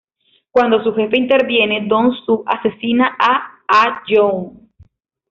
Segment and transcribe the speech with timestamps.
[0.49, 4.59] Cuándo su jefe interviene, Dong-soo asesina a Ah-young.